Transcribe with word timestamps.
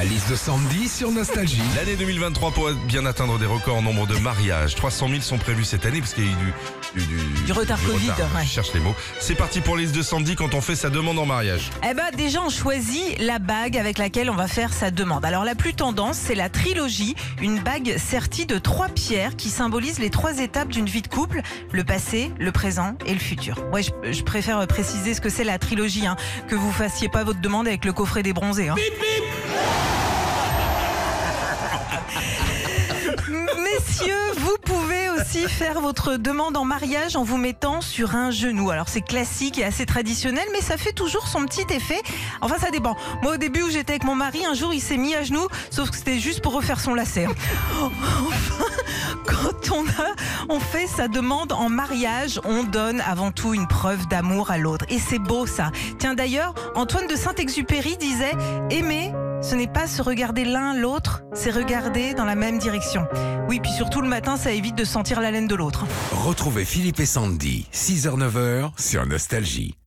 La 0.00 0.06
liste 0.06 0.30
de 0.30 0.34
Sandy 0.34 0.88
sur 0.88 1.10
Nostalgie. 1.10 1.60
L'année 1.76 1.94
2023 1.94 2.52
pourrait 2.52 2.72
bien 2.86 3.04
atteindre 3.04 3.38
des 3.38 3.44
records 3.44 3.76
en 3.76 3.82
nombre 3.82 4.06
de 4.06 4.16
mariages. 4.16 4.74
300 4.74 5.08
000 5.08 5.20
sont 5.20 5.36
prévus 5.36 5.64
cette 5.64 5.84
année 5.84 6.00
parce 6.00 6.14
qu'il 6.14 6.24
y 6.24 6.28
a 6.28 6.30
eu 6.30 6.36
du, 6.94 7.06
du, 7.06 7.44
Du 7.44 7.52
retard 7.52 7.78
Covid, 7.84 8.08
ouais. 8.08 8.44
Je 8.44 8.48
cherche 8.48 8.72
les 8.72 8.80
mots. 8.80 8.94
C'est 9.18 9.34
parti 9.34 9.60
pour 9.60 9.76
la 9.76 9.82
liste 9.82 9.94
de 9.94 10.00
Sandy 10.00 10.36
quand 10.36 10.54
on 10.54 10.62
fait 10.62 10.74
sa 10.74 10.88
demande 10.88 11.18
en 11.18 11.26
mariage. 11.26 11.68
Eh 11.86 11.92
ben 11.92 12.10
déjà 12.16 12.40
on 12.40 12.48
choisit 12.48 13.18
la 13.18 13.38
bague 13.38 13.76
avec 13.76 13.98
laquelle 13.98 14.30
on 14.30 14.36
va 14.36 14.48
faire 14.48 14.72
sa 14.72 14.90
demande. 14.90 15.22
Alors 15.26 15.44
la 15.44 15.54
plus 15.54 15.74
tendance 15.74 16.16
c'est 16.16 16.34
la 16.34 16.48
trilogie, 16.48 17.14
une 17.42 17.58
bague 17.58 17.98
sertie 17.98 18.46
de 18.46 18.56
trois 18.56 18.88
pierres 18.88 19.36
qui 19.36 19.50
symbolisent 19.50 19.98
les 19.98 20.08
trois 20.08 20.38
étapes 20.38 20.68
d'une 20.68 20.86
vie 20.86 21.02
de 21.02 21.08
couple, 21.08 21.42
le 21.72 21.84
passé, 21.84 22.30
le 22.38 22.52
présent 22.52 22.96
et 23.04 23.12
le 23.12 23.20
futur. 23.20 23.62
Ouais 23.70 23.82
je, 23.82 23.90
je 24.10 24.22
préfère 24.22 24.66
préciser 24.66 25.12
ce 25.12 25.20
que 25.20 25.28
c'est 25.28 25.44
la 25.44 25.58
trilogie, 25.58 26.06
hein, 26.06 26.16
que 26.48 26.54
vous 26.54 26.72
fassiez 26.72 27.10
pas 27.10 27.22
votre 27.22 27.42
demande 27.42 27.68
avec 27.68 27.84
le 27.84 27.92
coffret 27.92 28.22
des 28.22 28.32
bronzés. 28.32 28.70
Hein. 28.70 28.76
Messieurs, 33.90 34.32
vous 34.36 34.56
pouvez 34.64 35.10
aussi 35.10 35.48
faire 35.48 35.80
votre 35.80 36.14
demande 36.14 36.56
en 36.56 36.64
mariage 36.64 37.16
en 37.16 37.24
vous 37.24 37.38
mettant 37.38 37.80
sur 37.80 38.14
un 38.14 38.30
genou. 38.30 38.70
Alors 38.70 38.88
c'est 38.88 39.00
classique 39.00 39.58
et 39.58 39.64
assez 39.64 39.84
traditionnel, 39.84 40.46
mais 40.52 40.60
ça 40.60 40.76
fait 40.76 40.92
toujours 40.92 41.26
son 41.26 41.44
petit 41.44 41.66
effet. 41.74 42.00
Enfin 42.40 42.56
ça 42.60 42.70
dépend. 42.70 42.94
Moi 43.22 43.34
au 43.34 43.36
début 43.36 43.62
où 43.62 43.68
j'étais 43.68 43.94
avec 43.94 44.04
mon 44.04 44.14
mari, 44.14 44.46
un 44.46 44.54
jour 44.54 44.72
il 44.72 44.80
s'est 44.80 44.96
mis 44.96 45.16
à 45.16 45.24
genoux, 45.24 45.48
sauf 45.70 45.90
que 45.90 45.96
c'était 45.96 46.20
juste 46.20 46.40
pour 46.40 46.52
refaire 46.52 46.78
son 46.78 46.94
lacet. 46.94 47.26
Enfin, 47.80 48.64
quand 49.26 49.74
on 49.74 49.84
a, 49.84 50.14
on 50.48 50.60
fait 50.60 50.86
sa 50.86 51.08
demande 51.08 51.52
en 51.52 51.68
mariage, 51.68 52.40
on 52.44 52.62
donne 52.62 53.00
avant 53.00 53.32
tout 53.32 53.54
une 53.54 53.66
preuve 53.66 54.06
d'amour 54.06 54.52
à 54.52 54.58
l'autre. 54.58 54.84
Et 54.88 55.00
c'est 55.00 55.18
beau 55.18 55.46
ça. 55.46 55.72
Tiens 55.98 56.14
d'ailleurs, 56.14 56.54
Antoine 56.76 57.08
de 57.08 57.16
Saint-Exupéry 57.16 57.96
disait 57.96 58.34
aimer 58.70 59.12
ce 59.50 59.56
n'est 59.56 59.66
pas 59.66 59.88
se 59.88 60.00
regarder 60.00 60.44
l'un 60.44 60.74
l'autre, 60.74 61.24
c'est 61.34 61.50
regarder 61.50 62.14
dans 62.14 62.24
la 62.24 62.36
même 62.36 62.58
direction. 62.58 63.04
Oui, 63.48 63.58
puis 63.60 63.72
surtout 63.72 64.00
le 64.00 64.06
matin, 64.06 64.36
ça 64.36 64.52
évite 64.52 64.76
de 64.76 64.84
sentir 64.84 65.20
la 65.20 65.32
laine 65.32 65.48
de 65.48 65.56
l'autre. 65.56 65.86
Retrouvez 66.12 66.64
Philippe 66.64 67.00
et 67.00 67.06
Sandy, 67.06 67.66
6h-9h 67.72 68.70
sur 68.80 69.04
Nostalgie. 69.06 69.79